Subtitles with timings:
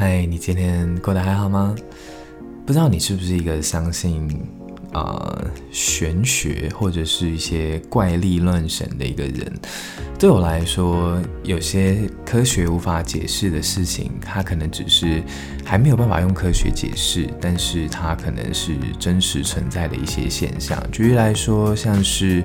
[0.00, 1.74] 嗨，你今天过得还好吗？
[2.64, 4.28] 不知道你是不是一个相信、
[4.92, 9.52] 呃、玄学或者是一些怪力乱神的一个人？
[10.18, 15.22] 对我来说，有些科学无法解释的事情，它可能只是
[15.64, 20.76] 还没有办法用科学解释，但是它可能是真实存在的一些现象。
[20.90, 22.42] 举例来说，像是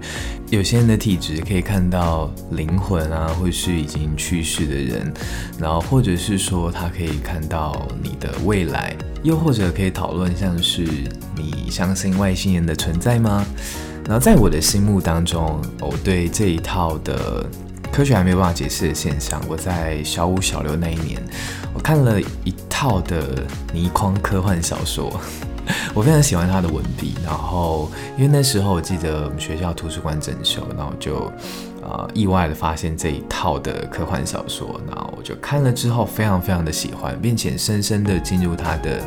[0.51, 5.11] 有些人的体质可以看到灵魂啊，或是已经去世的人，
[5.57, 10.85] 然后或者是说他可以看到你的未来，又或者可以讨论像是
[11.35, 13.45] 你相信外星人的存在吗？
[14.05, 17.49] 然后在我的心目当中，我对这一套的
[17.91, 21.23] 科学还没有办法解释的现象，我在小五小六那一年，
[21.73, 25.11] 我看了一套的倪匡科幻小说。
[25.95, 31.31] 我非常喜欢他的文笔，然后因为那时候我记得我们学校图书馆整修，然后就
[31.83, 39.01] 呃意外的发现这一套的科幻小说，那我就看了之后非常非常的喜欢，并且深深的进入他的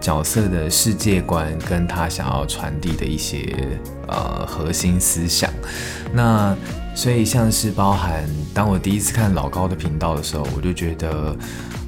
[0.00, 3.54] 角色的世界观，跟他想要传递的一些
[4.08, 5.50] 呃核心思想。
[6.12, 6.56] 那
[6.94, 8.24] 所以像是包含
[8.54, 11.36] 当我第一次看老高的频道的时候，我就觉得。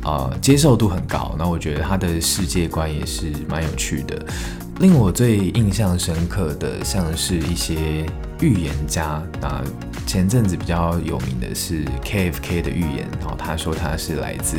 [0.05, 4.25] 呃，接受度很高，那我觉得他的世界观也是蛮有趣的。
[4.79, 8.07] 令我最印象深刻的，像是一些
[8.41, 9.23] 预言家。
[9.41, 9.63] 那
[10.07, 14.57] 前阵子比较有名的是 KFK 的预言，然后他说他是来自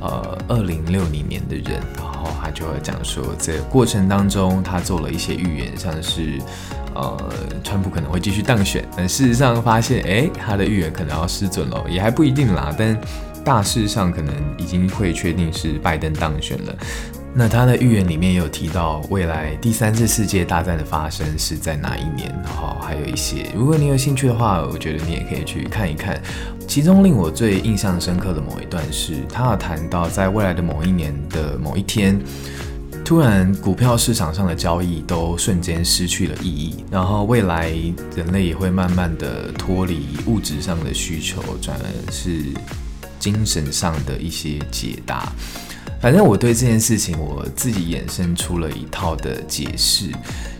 [0.00, 6.38] 呃二零六零年的人，然后他就会讲说，这过程当中他做了一些预言，像是
[6.94, 7.32] 呃
[7.62, 12.98] 川普可能会继续当选，但事实上发现，哎，他的预言可能要失准了，也还不一定啦，但。
[13.44, 16.72] 大势上可能已经会确定是拜登当选了。
[17.34, 26.20] 那他的预言里面也有提到未来第三次世界大战的发生是在哪一年，然后还有一些，如果你有兴趣的话，我觉得你也可以去看一看。
[26.68, 32.20] 其中令我最印象深刻的某一段是，他有谈到在未来的某一年的某一天，
[33.02, 37.70] 突然股票市场上的交易都瞬间失去了意义，然后未来
[38.14, 42.44] 人类也会慢慢的脱离物质上的需求，转而是。
[43.18, 45.32] 精神上的一些解答，
[46.02, 50.06] 反正我对这件事情我自己衍生出了一套的解释，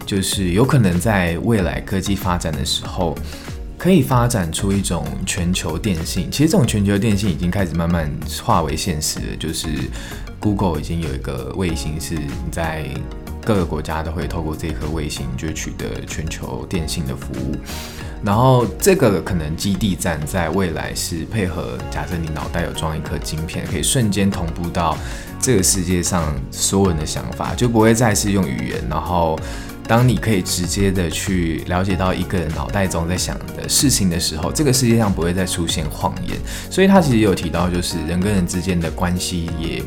[0.06, 3.18] 就是有可能在未来科技发展的时候，
[3.76, 6.30] 可以发展出一种全球电信。
[6.30, 8.08] 其实这种全球电信已经开始慢慢
[8.40, 9.66] 化为现实了，就是
[10.38, 12.16] Google 已经有一个卫星是
[12.52, 12.86] 在
[13.44, 17.56] 各个国家都会透过这颗卫星就取得全球电信的服务。
[18.24, 24.96] 然后这个可能基地站在未来是配合，假设你脑袋有装一颗晶片，可以瞬间同步到
[25.40, 28.82] 这个世界上所有人的想法，就不会再是用语言。
[28.88, 29.36] 然后
[29.88, 36.38] 当你可以直接的去了解到一个人脑袋中在想的事情的时候，这个世界上不会再出现谎言。
[36.70, 39.82] 所以他其实有提到，就是人跟人之间的关系也。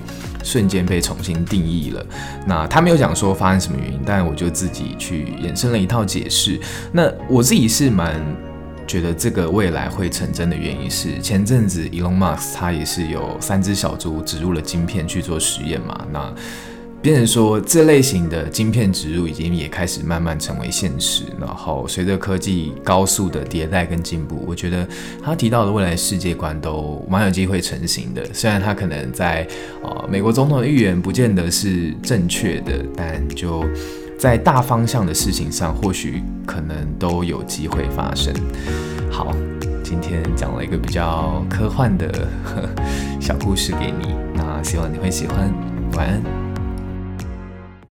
[0.45, 2.05] 瞬间被重新定义了。
[2.47, 6.59] 那他没有讲说发生什么原因，但我就自己去衍生了一套解释。
[6.91, 8.21] 那我自己是蛮
[8.87, 16.05] 觉得这个未来会成真的原因是，前阵子 Elon Musk 他也是有三只小猪植入了晶片去做实验嘛。
[16.11, 16.31] 那
[17.05, 24.87] 变成说，这类型的晶片植入已经也开始慢慢成为现实，然后随着科技高速的迭代跟进步，我觉得
[25.23, 28.25] 他提到的未来世界观都蛮有机会成型的。
[28.33, 29.47] 虽然他可能在
[29.83, 33.63] 呃美国总统的预言不见得是正确的，但就
[34.17, 38.33] 在大方向的事情上，或许可能都有机会发生。
[39.11, 39.31] 好，
[39.83, 42.27] 今天讲了一个比较科幻的
[43.21, 45.53] 小故事给你，那希望你会喜欢。
[45.93, 46.44] 晚安。